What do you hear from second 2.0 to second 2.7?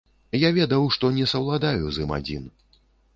ім адзін.